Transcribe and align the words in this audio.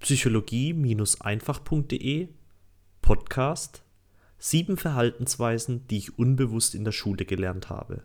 psychologie-einfach.de 0.00 2.28
Podcast 3.02 3.82
Sieben 4.38 4.76
Verhaltensweisen, 4.76 5.88
die 5.88 5.98
ich 5.98 6.16
unbewusst 6.18 6.76
in 6.76 6.84
der 6.84 6.92
Schule 6.92 7.24
gelernt 7.24 7.68
habe. 7.68 8.04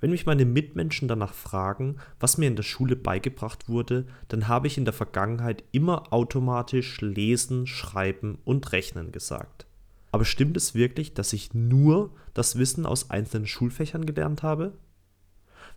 Wenn 0.00 0.10
mich 0.10 0.26
meine 0.26 0.44
Mitmenschen 0.44 1.06
danach 1.06 1.32
fragen, 1.32 1.98
was 2.18 2.36
mir 2.36 2.48
in 2.48 2.56
der 2.56 2.64
Schule 2.64 2.96
beigebracht 2.96 3.68
wurde, 3.68 4.08
dann 4.26 4.48
habe 4.48 4.66
ich 4.66 4.76
in 4.76 4.84
der 4.84 4.92
Vergangenheit 4.92 5.62
immer 5.70 6.12
automatisch 6.12 7.00
Lesen, 7.00 7.68
Schreiben 7.68 8.38
und 8.44 8.72
Rechnen 8.72 9.12
gesagt. 9.12 9.66
Aber 10.10 10.24
stimmt 10.24 10.56
es 10.56 10.74
wirklich, 10.74 11.14
dass 11.14 11.32
ich 11.32 11.54
nur 11.54 12.12
das 12.34 12.58
Wissen 12.58 12.86
aus 12.86 13.10
einzelnen 13.10 13.46
Schulfächern 13.46 14.04
gelernt 14.04 14.42
habe? 14.42 14.76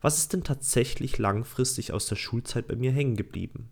Was 0.02 0.18
ist 0.18 0.34
denn 0.34 0.44
tatsächlich 0.44 1.20
langfristig 1.20 1.94
aus 1.94 2.07
der 2.07 2.16
Schulzeit 2.16 2.68
bei 2.68 2.76
mir 2.76 2.92
hängen 2.92 3.16
geblieben? 3.16 3.70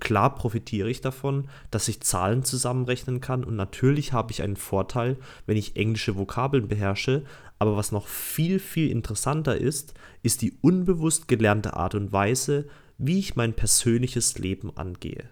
Klar 0.00 0.34
profitiere 0.34 0.90
ich 0.90 1.00
davon, 1.00 1.48
dass 1.70 1.88
ich 1.88 2.00
Zahlen 2.00 2.44
zusammenrechnen 2.44 3.20
kann 3.20 3.44
und 3.44 3.56
natürlich 3.56 4.12
habe 4.12 4.32
ich 4.32 4.42
einen 4.42 4.56
Vorteil, 4.56 5.16
wenn 5.46 5.56
ich 5.56 5.76
englische 5.76 6.16
Vokabeln 6.16 6.68
beherrsche, 6.68 7.24
aber 7.58 7.76
was 7.76 7.92
noch 7.92 8.06
viel, 8.06 8.58
viel 8.58 8.90
interessanter 8.90 9.56
ist, 9.56 9.94
ist 10.22 10.42
die 10.42 10.56
unbewusst 10.60 11.28
gelernte 11.28 11.74
Art 11.74 11.94
und 11.94 12.12
Weise, 12.12 12.68
wie 12.98 13.18
ich 13.18 13.36
mein 13.36 13.54
persönliches 13.54 14.38
Leben 14.38 14.76
angehe. 14.76 15.28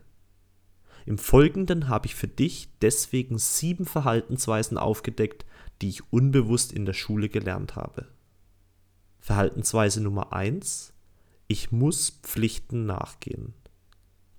Im 1.05 1.19
Folgenden 1.19 1.89
habe 1.89 2.07
ich 2.07 2.17
für 2.17 2.27
dich 2.27 2.69
deswegen 2.83 3.39
sieben 3.39 3.87
Verhaltensweisen 3.87 4.77
aufgedeckt, 4.77 5.47
die 5.81 5.89
ich 5.89 6.13
unbewusst 6.13 6.73
in 6.73 6.85
der 6.85 6.95
Schule 6.95 7.29
gelernt 7.29 7.77
habe. 7.77 8.07
Verhaltensweise 9.21 10.03
Nummer 10.03 10.33
1. 10.33 10.93
Ich 11.49 11.71
muss 11.71 12.11
Pflichten 12.23 12.87
nachgehen. 12.87 13.55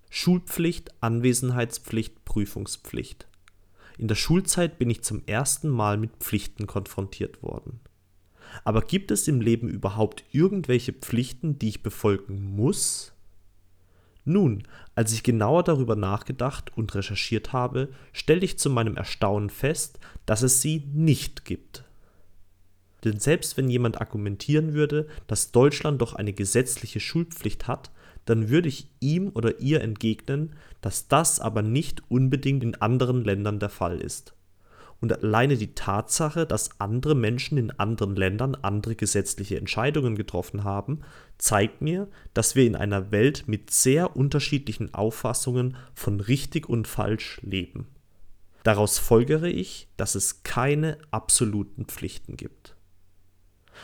Schulpflicht, 0.10 0.92
Anwesenheitspflicht, 1.02 2.26
Prüfungspflicht. 2.26 3.28
In 3.98 4.08
der 4.08 4.16
Schulzeit 4.16 4.78
bin 4.78 4.90
ich 4.90 5.04
zum 5.04 5.24
ersten 5.26 5.70
Mal 5.70 5.98
mit 5.98 6.12
Pflichten 6.20 6.68
konfrontiert 6.68 7.42
worden. 7.42 7.80
Aber 8.64 8.82
gibt 8.82 9.12
es 9.12 9.28
im 9.28 9.42
Leben 9.42 9.70
überhaupt 9.70 10.24
irgendwelche 10.32 10.94
Pflichten, 10.94 11.60
die 11.60 11.70
ich 11.70 11.84
befolgen 11.84 12.56
muss? 12.56 13.14
Nun, 14.24 14.64
als 14.94 15.14
ich 15.14 15.24
genauer 15.24 15.64
darüber 15.64 15.96
nachgedacht 15.96 16.76
und 16.76 16.94
recherchiert 16.96 17.54
habe, 17.54 17.90
stellte 18.12 18.46
ich 18.46 18.60
zu 18.60 18.70
meinem 18.70 18.98
Erstaunen 18.98 19.50
fest, 19.50 20.00
dass 20.26 20.42
es 20.42 20.62
sie 20.62 20.84
nicht 20.94 21.46
gibt. 21.46 21.86
Denn 23.04 23.20
selbst 23.20 23.58
wenn 23.58 23.70
jemand 23.70 24.02
argumentieren 24.02 24.74
würde, 24.74 25.08
dass 25.28 25.52
Deutschland 25.52 26.02
doch 26.02 26.14
eine 26.14 26.34
gesetzliche 26.34 27.00
Schulpflicht 27.00 27.68
hat, 27.68 27.92
dann 28.28 28.50
würde 28.50 28.68
ich 28.68 28.88
ihm 29.00 29.32
oder 29.34 29.60
ihr 29.60 29.82
entgegnen, 29.82 30.54
dass 30.82 31.08
das 31.08 31.40
aber 31.40 31.64
nicht 31.64 32.04
unbedingt 32.10 32.62
in 32.62 32.76
anderen 32.76 33.24
Ländern 33.24 33.60
der 33.60 33.70
Fall 33.70 34.00
ist. 34.00 34.34
Und 35.00 35.24
alleine 35.24 35.58
die 35.58 35.76
Tatsache, 35.76 36.46
dass 36.46 36.80
andere 36.80 37.16
Menschen 37.16 37.58
in 37.58 37.72
anderen 37.72 38.16
Ländern 38.16 38.56
andere 38.56 38.96
gesetzliche 38.96 39.58
Entscheidungen 39.58 40.16
getroffen 40.16 40.64
haben, 40.64 41.02
zeigt 41.38 41.82
mir, 41.82 42.08
dass 42.34 42.56
wir 42.56 42.66
in 42.66 42.76
einer 42.76 43.12
Welt 43.12 43.44
mit 43.48 43.70
sehr 43.70 44.16
unterschiedlichen 44.16 44.94
Auffassungen 44.94 45.78
von 45.94 46.20
richtig 46.20 46.68
und 46.68 46.88
falsch 46.88 47.40
leben. 47.44 47.88
Daraus 48.64 48.98
folgere 48.98 49.50
ich, 49.50 49.88
dass 49.98 50.16
es 50.16 50.44
keine 50.44 50.98
absoluten 51.12 51.86
Pflichten 51.86 52.36
gibt. 52.36 52.77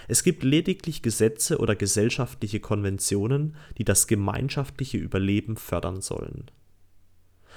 Es 0.08 0.24
gibt 0.24 0.44
lediglich 0.44 1.02
Gesetze 1.02 1.58
oder 1.60 1.76
gesellschaftliche 1.76 2.60
Konventionen, 2.60 3.56
die 3.78 3.86
das 3.86 4.08
gemeinschaftliche 4.08 4.98
Überleben 4.98 5.58
fördern 5.58 6.02
sollen. 6.02 6.52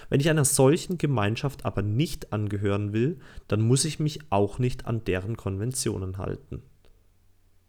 Wenn 0.09 0.21
ich 0.21 0.29
einer 0.29 0.45
solchen 0.45 0.99
Gemeinschaft 0.99 1.65
aber 1.65 1.83
nicht 1.83 2.33
angehören 2.33 2.93
will, 2.93 3.19
dann 3.49 3.61
muss 3.61 3.85
ich 3.85 3.99
mich 3.99 4.21
auch 4.31 4.59
nicht 4.59 4.87
an 4.87 5.05
deren 5.05 5.37
Konventionen 5.37 6.19
halten. 6.19 6.63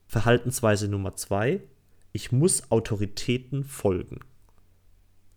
Verhaltensweise 0.07 0.87
Nummer 0.87 1.15
2. 1.15 1.61
Ich 2.13 2.31
muss 2.31 2.71
Autoritäten 2.71 3.63
folgen. 3.63 4.19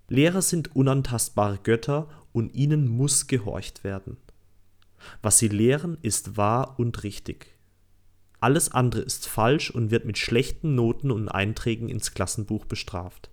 Lehrer 0.09 0.43
sind 0.43 0.75
unantastbare 0.75 1.59
Götter 1.62 2.09
und 2.33 2.54
ihnen 2.54 2.88
muss 2.88 3.27
gehorcht 3.27 3.84
werden. 3.84 4.16
Was 5.22 5.38
sie 5.38 5.49
lehren, 5.49 5.99
ist 6.03 6.37
wahr 6.37 6.78
und 6.78 7.03
richtig. 7.04 7.47
Alles 8.41 8.73
andere 8.73 9.03
ist 9.03 9.28
falsch 9.28 9.71
und 9.71 9.91
wird 9.91 10.06
mit 10.06 10.17
schlechten 10.17 10.75
Noten 10.75 11.11
und 11.11 11.28
Einträgen 11.28 11.89
ins 11.91 12.15
Klassenbuch 12.15 12.65
bestraft. 12.65 13.31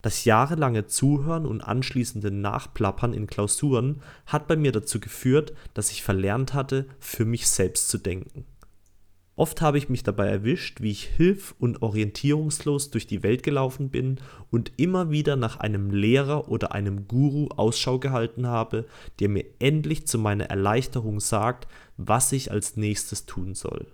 Das 0.00 0.24
jahrelange 0.24 0.86
Zuhören 0.86 1.46
und 1.46 1.60
anschließende 1.60 2.30
Nachplappern 2.30 3.12
in 3.12 3.26
Klausuren 3.26 4.00
hat 4.26 4.46
bei 4.46 4.56
mir 4.56 4.72
dazu 4.72 5.00
geführt, 5.00 5.52
dass 5.74 5.90
ich 5.90 6.02
verlernt 6.02 6.54
hatte, 6.54 6.86
für 6.98 7.24
mich 7.24 7.48
selbst 7.48 7.88
zu 7.88 7.98
denken. 7.98 8.46
Oft 9.34 9.60
habe 9.60 9.76
ich 9.76 9.90
mich 9.90 10.02
dabei 10.02 10.28
erwischt, 10.28 10.80
wie 10.80 10.92
ich 10.92 11.04
hilf- 11.04 11.54
und 11.58 11.82
orientierungslos 11.82 12.90
durch 12.90 13.06
die 13.06 13.22
Welt 13.22 13.42
gelaufen 13.42 13.90
bin 13.90 14.18
und 14.50 14.72
immer 14.78 15.10
wieder 15.10 15.36
nach 15.36 15.58
einem 15.58 15.90
Lehrer 15.90 16.48
oder 16.48 16.72
einem 16.72 17.06
Guru 17.06 17.48
Ausschau 17.48 17.98
gehalten 17.98 18.46
habe, 18.46 18.86
der 19.18 19.28
mir 19.28 19.44
endlich 19.58 20.06
zu 20.06 20.18
meiner 20.18 20.44
Erleichterung 20.46 21.20
sagt, 21.20 21.68
was 21.98 22.32
ich 22.32 22.50
als 22.50 22.78
nächstes 22.78 23.26
tun 23.26 23.54
soll. 23.54 23.86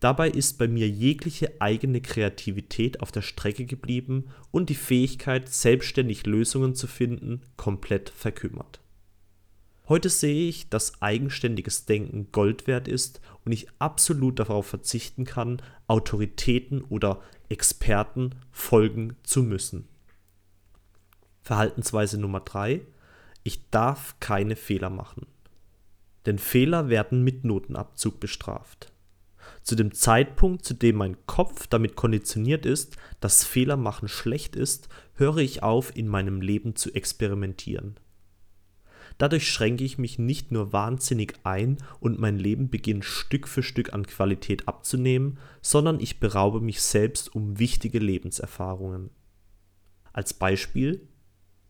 Dabei 0.00 0.30
ist 0.30 0.56
bei 0.56 0.66
mir 0.66 0.88
jegliche 0.88 1.60
eigene 1.60 2.00
Kreativität 2.00 3.00
auf 3.00 3.12
der 3.12 3.20
Strecke 3.20 3.66
geblieben 3.66 4.30
und 4.50 4.70
die 4.70 4.74
Fähigkeit, 4.74 5.50
selbstständig 5.50 6.24
Lösungen 6.24 6.74
zu 6.74 6.86
finden, 6.86 7.42
komplett 7.58 8.08
verkümmert. 8.08 8.80
Heute 9.90 10.08
sehe 10.08 10.48
ich, 10.48 10.70
dass 10.70 11.02
eigenständiges 11.02 11.84
Denken 11.84 12.32
Gold 12.32 12.66
wert 12.66 12.88
ist 12.88 13.20
und 13.44 13.52
ich 13.52 13.66
absolut 13.78 14.38
darauf 14.38 14.66
verzichten 14.66 15.24
kann, 15.24 15.60
Autoritäten 15.86 16.82
oder 16.82 17.20
Experten 17.50 18.36
folgen 18.52 19.16
zu 19.22 19.42
müssen. 19.42 19.86
Verhaltensweise 21.42 22.18
Nummer 22.18 22.40
3. 22.40 22.80
Ich 23.42 23.68
darf 23.70 24.14
keine 24.20 24.56
Fehler 24.56 24.90
machen. 24.90 25.26
Denn 26.24 26.38
Fehler 26.38 26.88
werden 26.88 27.24
mit 27.24 27.44
Notenabzug 27.44 28.20
bestraft. 28.20 28.92
Zu 29.62 29.74
dem 29.74 29.92
Zeitpunkt, 29.92 30.64
zu 30.64 30.74
dem 30.74 30.96
mein 30.96 31.16
Kopf 31.26 31.66
damit 31.66 31.96
konditioniert 31.96 32.66
ist, 32.66 32.96
dass 33.20 33.44
Fehler 33.44 33.76
machen 33.76 34.08
schlecht 34.08 34.56
ist, 34.56 34.88
höre 35.14 35.38
ich 35.38 35.62
auf, 35.62 35.94
in 35.96 36.08
meinem 36.08 36.40
Leben 36.40 36.76
zu 36.76 36.92
experimentieren. 36.92 37.96
Dadurch 39.18 39.48
schränke 39.48 39.84
ich 39.84 39.98
mich 39.98 40.18
nicht 40.18 40.50
nur 40.50 40.72
wahnsinnig 40.72 41.34
ein 41.44 41.76
und 42.00 42.18
mein 42.18 42.38
Leben 42.38 42.70
beginnt 42.70 43.04
Stück 43.04 43.48
für 43.48 43.62
Stück 43.62 43.92
an 43.92 44.06
Qualität 44.06 44.66
abzunehmen, 44.66 45.38
sondern 45.60 46.00
ich 46.00 46.20
beraube 46.20 46.60
mich 46.60 46.80
selbst 46.80 47.34
um 47.34 47.58
wichtige 47.58 47.98
Lebenserfahrungen. 47.98 49.10
Als 50.14 50.32
Beispiel, 50.32 51.06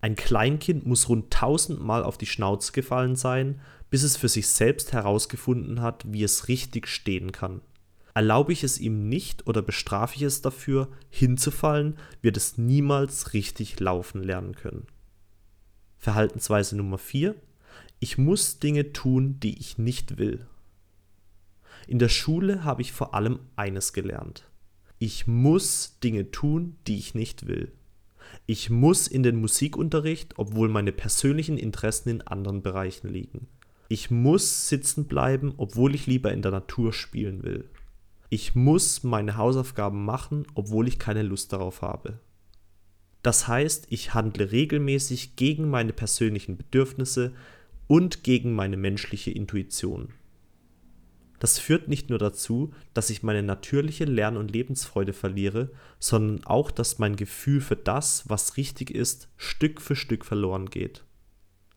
ein 0.01 0.15
Kleinkind 0.15 0.87
muss 0.87 1.09
rund 1.09 1.33
tausendmal 1.33 2.05
auf 2.05 2.17
die 2.17 2.27
Schnauze 2.27 2.73
gefallen 2.73 3.17
sein, 3.17 3.61
bis 3.91 4.03
es 4.03 4.17
für 4.17 4.29
sich 4.29 4.47
selbst 4.47 4.93
herausgefunden 4.93 5.83
hat, 5.83 6.05
wie 6.07 6.23
es 6.23 6.49
richtig 6.49 6.87
stehen 6.87 7.33
kann. 7.33 7.61
Erlaube 8.15 8.53
ich 8.53 8.65
es 8.65 8.79
ihm 8.79 9.09
nicht 9.09 9.47
oder 9.47 9.63
bestrafe 9.63 10.17
ich 10.17 10.23
es 10.23 10.43
dafür, 10.43 10.89
hinzufallen, 11.11 11.97
wird 12.23 12.37
es 12.37 12.59
niemals 12.59 13.33
richtig 13.35 13.79
laufen 13.79 14.23
lernen 14.23 14.55
können. 14.55 14.87
Verhaltensweise 15.99 16.77
Nummer 16.77 16.99
4. 16.99 17.35
Ich 18.01 18.19
muss 18.19 18.59
Dinge 18.59 18.93
tun, 18.93 19.39
die 19.41 19.59
ich 19.59 19.79
nicht 19.79 20.19
will. 20.19 20.47
In 21.87 21.99
der 21.99 22.09
Schule 22.09 22.65
habe 22.65 22.83
ich 22.83 22.93
vor 22.93 23.15
allem 23.15 23.41
eines 23.57 23.93
gelernt. 23.93 24.45
Ich 24.99 25.27
muss 25.27 25.99
Dinge 26.03 26.31
tun, 26.31 26.77
die 26.87 26.99
ich 26.99 27.15
nicht 27.15 27.47
will. 27.47 27.73
Ich 28.47 28.71
muss 28.71 29.07
in 29.07 29.23
den 29.23 29.41
Musikunterricht, 29.41 30.39
obwohl 30.39 30.69
meine 30.69 30.93
persönlichen 30.93 31.57
Interessen 31.57 32.09
in 32.11 32.23
anderen 32.23 32.63
Bereichen 32.63 33.09
liegen. 33.09 33.49
Ich 33.89 34.11
muss 34.11 34.69
sitzen 34.69 35.07
bleiben, 35.07 35.55
obwohl 35.57 35.95
ich 35.95 36.07
lieber 36.07 36.33
in 36.33 36.43
der 36.43 36.53
Natur 36.53 36.93
spielen 36.93 37.43
will. 37.43 37.69
Ich 38.33 38.55
muss 38.55 39.03
meine 39.03 39.37
Hausaufgaben 39.37 40.05
machen, 40.05 40.47
obwohl 40.55 40.87
ich 40.87 41.01
keine 41.01 41.23
Lust 41.23 41.53
darauf 41.53 41.83
habe. 41.83 42.21
Das 43.23 43.49
heißt, 43.49 43.89
ich 43.91 44.15
handle 44.15 44.53
regelmäßig 44.53 45.35
gegen 45.35 45.69
meine 45.69 45.93
persönlichen 45.93 46.57
Bedürfnisse 46.57 47.33
und 47.89 48.23
gegen 48.23 48.55
meine 48.55 48.77
menschliche 48.77 49.33
Intuition. 49.33 50.15
Das 51.41 51.59
führt 51.59 51.89
nicht 51.89 52.09
nur 52.09 52.19
dazu, 52.19 52.73
dass 52.95 53.11
ich 53.11 53.25
meine 53.25 53.43
natürliche 53.43 54.05
Lern- 54.05 54.37
und 54.37 54.53
Lebensfreude 54.53 55.13
verliere, 55.13 55.73
sondern 55.99 56.47
auch, 56.47 56.71
dass 56.71 57.01
mein 57.01 57.17
Gefühl 57.17 57.61
für 57.61 57.77
das, 57.77 58.29
was 58.29 58.57
richtig 58.57 58.93
ist, 58.93 59.29
Stück 59.37 59.81
für 59.81 59.97
Stück 59.97 60.25
verloren 60.25 60.67
geht. 60.67 61.03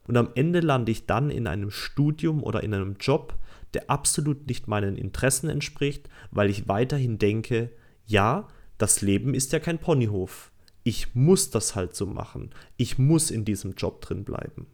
Und 0.06 0.18
am 0.18 0.30
Ende 0.36 0.60
lande 0.60 0.92
ich 0.92 1.08
dann 1.08 1.32
in 1.32 1.48
einem 1.48 1.72
Studium 1.72 2.44
oder 2.44 2.62
in 2.62 2.74
einem 2.74 2.98
Job, 3.00 3.40
der 3.74 3.90
absolut 3.90 4.48
nicht 4.48 4.68
meinen 4.68 4.98
Interessen 4.98 5.50
entspricht, 5.50 6.10
weil 6.32 6.50
ich 6.50 6.68
weiterhin 6.68 7.18
denke, 7.18 7.72
ja, 8.06 8.48
das 8.78 9.02
Leben 9.02 9.34
ist 9.34 9.52
ja 9.54 9.60
kein 9.60 9.80
Ponyhof. 9.80 10.52
ich 10.84 11.16
muss 11.16 11.50
das 11.50 11.76
halt 11.76 11.96
so 11.96 12.06
machen, 12.06 12.50
ich 12.76 12.98
muss 12.98 13.32
in 13.32 13.46
diesem 13.46 13.74
Job 13.76 14.02
drin 14.02 14.26
bleiben. 14.26 14.68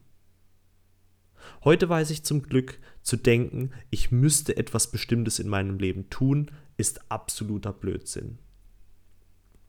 Heute 1.64 1.88
weiß 1.88 2.10
ich 2.10 2.24
zum 2.24 2.42
Glück, 2.42 2.80
zu 3.02 3.16
denken, 3.16 3.72
ich 3.90 4.12
müsste 4.12 4.58
etwas 4.58 4.92
Bestimmtes 4.92 5.40
in 5.40 5.48
meinem 5.48 5.78
Leben 5.78 6.10
tun, 6.10 6.52
ist 6.78 7.12
absoluter 7.12 7.74
Blödsinn. 7.74 8.40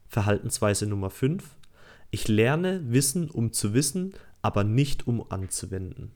Verhaltensweise 0.09 0.87
Nummer 0.87 1.11
5. 1.11 1.45
Ich 2.11 2.27
lerne 2.27 2.91
Wissen, 2.91 3.31
um 3.31 3.53
zu 3.53 3.75
wissen, 3.75 4.15
aber 4.43 4.65
nicht 4.65 5.07
um 5.07 5.31
anzuwenden. 5.31 6.13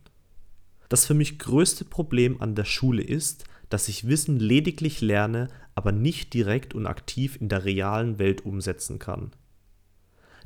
Das 0.94 1.06
für 1.06 1.14
mich 1.14 1.40
größte 1.40 1.84
Problem 1.84 2.40
an 2.40 2.54
der 2.54 2.64
Schule 2.64 3.02
ist, 3.02 3.42
dass 3.68 3.88
ich 3.88 4.06
Wissen 4.06 4.38
lediglich 4.38 5.00
lerne, 5.00 5.48
aber 5.74 5.90
nicht 5.90 6.32
direkt 6.32 6.72
und 6.72 6.86
aktiv 6.86 7.36
in 7.40 7.48
der 7.48 7.64
realen 7.64 8.20
Welt 8.20 8.46
umsetzen 8.46 9.00
kann. 9.00 9.32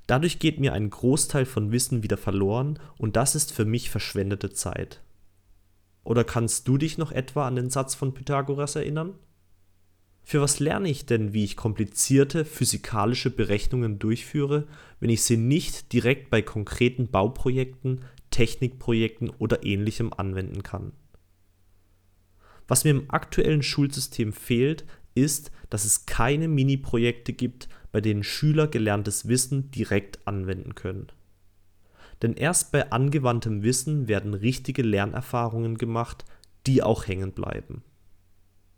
Dadurch 0.07 0.39
geht 0.39 0.59
mir 0.59 0.73
ein 0.73 0.89
Großteil 0.89 1.45
von 1.45 1.71
Wissen 1.71 2.03
wieder 2.03 2.17
verloren 2.17 2.79
und 2.97 3.17
das 3.17 3.35
ist 3.35 3.53
für 3.53 3.67
mich 3.67 3.91
verschwendete 3.91 4.51
Zeit. 4.51 5.03
Oder 6.03 6.25
kannst 6.25 6.67
du 6.67 6.79
dich 6.79 6.97
noch 6.97 7.13
etwa 7.13 7.47
an 7.47 7.57
den 7.57 7.69
Satz 7.69 7.95
von 7.95 8.15
Pythagoras 8.15 8.75
erinnern? 8.75 9.17
Für 10.23 10.41
was 10.41 10.61
lerne 10.61 10.89
ich 10.89 11.05
denn, 11.05 11.35
wie 11.35 11.45
ich 11.45 11.57
komplizierte 11.57 12.47
physikalische 12.47 13.29
Berechnungen 13.29 13.99
durchführe, 13.99 14.67
wenn 14.99 15.11
ich 15.11 15.25
sie 15.25 15.37
nicht 15.37 15.93
direkt 15.93 16.31
bei 16.31 16.41
konkreten 16.41 17.09
Bauprojekten, 17.09 18.01
Technikprojekten 18.39 19.31
oder 19.31 19.65
ähnlichem 19.65 20.13
anwenden 20.17 20.63
kann? 20.63 20.93
Was 22.69 22.85
mir 22.85 22.91
im 22.91 23.11
aktuellen 23.11 23.65
Schulsystem 23.65 24.33
fehlt, 24.33 24.85
ist, 25.17 25.51
dass 25.71 25.85
es 25.85 26.07
keine 26.07 26.47
Mini-Projekte 26.47 27.33
gibt, 27.33 27.69
bei 27.91 28.01
denen 28.01 28.23
Schüler 28.23 28.69
gelerntes 28.69 29.27
Wissen 29.27 29.73
direkt 29.73 30.25
anwenden 30.29 30.77
können. 30.77 31.09
Denn 32.23 32.35
erst 32.35 32.71
bei 32.71 32.93
angewandtem 32.93 33.65
Wissen 33.65 34.07
werden 34.07 34.35
richtige 34.35 34.83
Lernerfahrungen 34.83 35.77
gemacht, 35.77 36.25
die 36.69 36.81
auch 36.81 37.09
hängen 37.09 37.33
bleiben. 37.33 37.83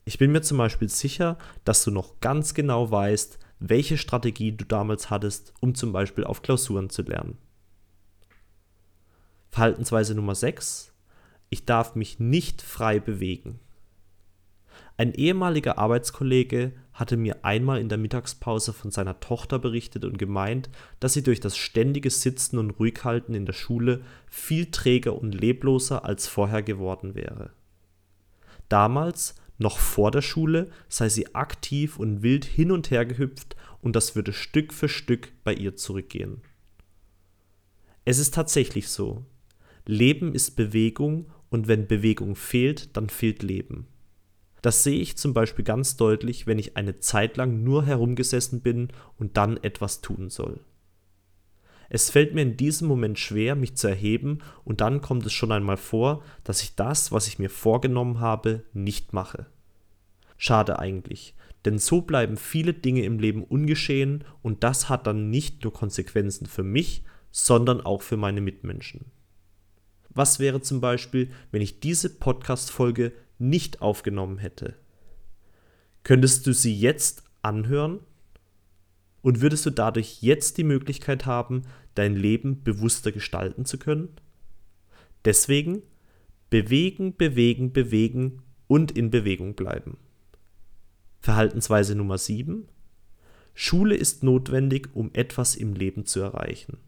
Ich 0.07 0.17
bin 0.17 0.33
mir 0.33 0.41
zum 0.41 0.57
Beispiel 0.57 0.89
sicher, 0.89 1.37
dass 1.67 1.85
du 1.85 1.91
noch 1.91 2.21
ganz 2.21 2.55
genau 2.55 2.91
weißt, 2.91 3.39
welche 3.59 3.99
Strategie 3.99 4.53
du 4.53 4.65
damals 4.65 5.11
hattest, 5.11 5.53
um 5.61 5.75
zum 5.75 5.93
Beispiel 5.93 6.25
auf 6.25 6.41
Klausuren 6.41 6.89
zu 6.89 7.03
lernen. 7.03 7.37
Verhaltensweise 9.51 10.15
Nummer 10.15 10.35
6. 10.35 10.93
Ich 11.49 11.65
darf 11.65 11.97
mich 11.97 12.21
nicht 12.21 12.63
frei 12.63 13.01
bewegen. 13.01 13.59
Ein 14.97 15.13
ehemaliger 15.13 15.79
Arbeitskollege 15.79 16.73
hatte 16.93 17.17
mir 17.17 17.45
einmal 17.45 17.81
in 17.81 17.89
der 17.89 17.99
Mittagspause 17.99 18.73
von 18.73 18.91
seiner 18.91 19.19
Tochter 19.19 19.59
berichtet 19.59 20.05
und 20.05 20.19
gemeint, 20.19 20.69
dass 21.01 21.15
sie 21.15 21.23
durch 21.23 21.41
das 21.41 21.57
ständige 21.57 22.11
Sitzen 22.11 22.59
und 22.59 22.73
Ruhighalten 22.73 23.35
in 23.35 23.47
der 23.47 23.55
Schule 23.55 24.03
viel 24.29 24.71
träger 24.71 25.19
und 25.19 25.33
lebloser 25.33 26.05
als 26.05 26.29
vorher 26.29 26.63
geworden 26.63 27.15
wäre. 27.15 27.51
Damals, 28.69 29.35
noch 29.59 29.79
vor 29.79 30.11
der 30.11 30.23
Schule, 30.23 30.71
sei 30.89 31.09
sie 31.09 31.35
aktiv 31.35 31.99
und 31.99 32.23
wild 32.23 32.45
hin 32.45 32.71
und 32.71 32.91
her 32.91 33.05
gehüpft 33.05 33.57
und 33.81 33.97
das 33.97 34.15
würde 34.15 34.33
Stück 34.33 34.73
für 34.73 34.89
Stück 34.89 35.33
bei 35.43 35.55
ihr 35.55 35.77
zurückgehen. 35.77 36.43
Es 38.05 38.19
ist 38.19 38.35
tatsächlich 38.35 38.89
so. 38.89 39.25
Leben 39.91 40.35
ist 40.35 40.53
Bewegung 40.53 41.27
und 41.51 41.69
wenn 41.69 41.87
Bewegung 41.87 42.37
fehlt, 42.37 42.97
dann 42.97 43.09
fehlt 43.09 43.43
Leben. 43.43 43.87
Das 44.63 44.85
sehe 44.85 45.01
ich 45.01 45.17
zum 45.17 45.35
Beispiel 45.35 45.65
ganz 45.65 45.97
deutlich, 45.97 46.47
wenn 46.47 46.59
ich 46.59 46.77
eine 46.77 46.99
Zeit 47.01 47.37
lang 47.37 47.63
nur 47.65 47.85
herumgesessen 47.87 48.61
bin 48.61 48.89
und 49.19 49.37
dann 49.37 49.57
etwas 49.57 50.01
tun 50.01 50.29
soll. 50.29 50.61
Es 51.89 52.11
fällt 52.11 52.35
mir 52.35 52.43
in 52.43 52.57
diesem 52.57 52.87
Moment 52.87 53.19
schwer, 53.19 53.57
mich 53.57 53.77
zu 53.77 53.89
erheben, 53.89 54.39
und 54.65 54.81
dann 54.81 55.01
kommt 55.01 55.27
es 55.27 55.33
schon 55.33 55.51
einmal 55.51 55.77
vor, 55.77 56.23
dass 56.45 56.63
ich 56.63 56.77
das, 56.77 57.11
was 57.11 57.27
ich 57.27 57.39
mir 57.41 57.51
vorgenommen 57.51 58.21
habe, 58.21 58.63
nicht 58.73 59.13
mache. 59.13 59.47
Schade 60.37 60.79
eigentlich, 60.79 61.35
denn 61.65 61.79
so 61.79 62.03
bleiben 62.03 62.37
viele 62.37 62.75
Dinge 62.75 63.03
im 63.03 63.19
Leben 63.19 63.43
ungeschehen 63.43 64.25
und 64.41 64.63
das 64.63 64.89
hat 64.89 65.07
dann 65.07 65.31
nicht 65.31 65.65
nur 65.65 65.73
Konsequenzen 65.73 66.47
für 66.47 66.63
mich, 66.63 67.03
sondern 67.33 67.81
auch 67.81 68.03
für 68.03 68.17
meine 68.17 68.41
Mitmenschen. 68.41 69.07
Was 70.11 70.41
wäre 70.41 70.61
zum 70.61 70.81
Beispiel, 70.81 71.31
wenn 71.53 71.63
ich 71.63 71.81
diese 71.81 72.11
Podcast-Folge 72.11 73.13
nicht 73.39 73.81
aufgenommen 73.81 74.39
hätte, 74.39 74.75
könntest 76.03 76.47
du 76.47 76.53
sie 76.53 76.77
jetzt 76.77 77.23
anhören 77.43 78.01
und 79.23 79.41
würdest 79.41 79.67
du 79.67 79.71
dadurch 79.71 80.23
jetzt 80.23 80.59
die 80.59 80.65
Möglichkeit 80.65 81.27
haben, 81.27 81.63
dein 81.95 82.17
Leben 82.17 82.63
bewusster 82.63 83.13
gestalten 83.13 83.65
zu 83.65 83.79
können? 83.79 84.09
Deswegen 85.25 85.83
bewegen, 86.49 87.17
bewegen, 87.17 87.73
bewegen 87.73 88.43
und 88.67 88.93
in 88.93 89.11
Bewegung 89.11 89.55
bleiben. 89.55 89.97
Verhaltensweise 91.21 91.95
Nummer 91.95 92.19
7. 92.19 92.67
Schule 93.55 93.95
ist 93.95 94.23
notwendig, 94.23 94.89
um 94.95 95.11
etwas 95.13 95.55
im 95.55 95.75
Leben 95.75 96.07
zu 96.07 96.21
erreichen. 96.21 96.79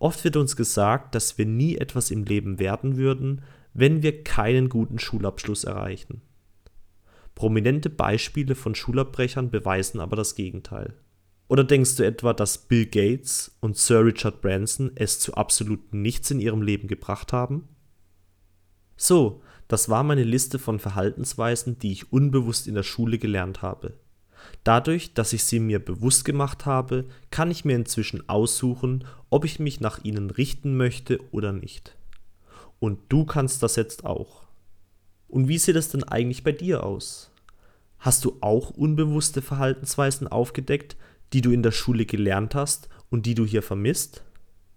Oft 0.00 0.24
wird 0.24 0.36
uns 0.36 0.56
gesagt, 0.56 1.14
dass 1.14 1.36
wir 1.36 1.44
nie 1.44 1.76
etwas 1.76 2.10
im 2.10 2.24
Leben 2.24 2.58
werden 2.58 2.96
würden, 2.96 3.42
wenn 3.74 4.02
wir 4.02 4.24
keinen 4.24 4.70
guten 4.70 4.98
Schulabschluss 4.98 5.64
erreichen. 5.64 6.22
Prominente 7.34 7.90
Beispiele 7.90 8.54
von 8.54 8.74
Schulabbrechern 8.74 9.50
beweisen 9.50 10.00
aber 10.00 10.16
das 10.16 10.34
Gegenteil. 10.34 10.94
Oder 11.48 11.64
denkst 11.64 11.96
du 11.96 12.02
etwa, 12.02 12.32
dass 12.32 12.58
Bill 12.58 12.86
Gates 12.86 13.58
und 13.60 13.76
Sir 13.76 14.04
Richard 14.04 14.40
Branson 14.40 14.90
es 14.94 15.20
zu 15.20 15.34
absolut 15.34 15.92
nichts 15.92 16.30
in 16.30 16.40
ihrem 16.40 16.62
Leben 16.62 16.88
gebracht 16.88 17.34
haben? 17.34 17.68
So, 18.96 19.42
das 19.68 19.90
war 19.90 20.02
meine 20.02 20.24
Liste 20.24 20.58
von 20.58 20.78
Verhaltensweisen, 20.78 21.78
die 21.78 21.92
ich 21.92 22.10
unbewusst 22.10 22.66
in 22.66 22.74
der 22.74 22.84
Schule 22.84 23.18
gelernt 23.18 23.60
habe. 23.60 23.99
Dadurch, 24.64 25.14
dass 25.14 25.32
ich 25.32 25.44
sie 25.44 25.60
mir 25.60 25.78
bewusst 25.78 26.24
gemacht 26.24 26.66
habe, 26.66 27.06
kann 27.30 27.50
ich 27.50 27.64
mir 27.64 27.76
inzwischen 27.76 28.28
aussuchen, 28.28 29.04
ob 29.30 29.44
ich 29.44 29.58
mich 29.58 29.80
nach 29.80 30.04
ihnen 30.04 30.30
richten 30.30 30.76
möchte 30.76 31.20
oder 31.32 31.52
nicht. 31.52 31.96
Und 32.78 32.98
du 33.08 33.24
kannst 33.24 33.62
das 33.62 33.76
jetzt 33.76 34.04
auch. 34.04 34.44
Und 35.28 35.48
wie 35.48 35.58
sieht 35.58 35.76
es 35.76 35.88
denn 35.88 36.04
eigentlich 36.04 36.42
bei 36.42 36.52
dir 36.52 36.84
aus? 36.84 37.30
Hast 37.98 38.24
du 38.24 38.38
auch 38.40 38.70
unbewusste 38.70 39.42
Verhaltensweisen 39.42 40.26
aufgedeckt, 40.26 40.96
die 41.32 41.42
du 41.42 41.50
in 41.50 41.62
der 41.62 41.72
Schule 41.72 42.06
gelernt 42.06 42.54
hast 42.54 42.88
und 43.10 43.26
die 43.26 43.34
du 43.34 43.44
hier 43.44 43.62
vermisst? 43.62 44.24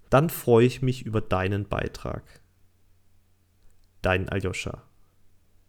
Dann 0.10 0.30
freue 0.30 0.66
ich 0.66 0.82
mich 0.82 1.06
über 1.06 1.22
deinen 1.22 1.68
Beitrag. 1.68 2.24
Dein 4.02 4.30
Aljoscha. 4.30 4.84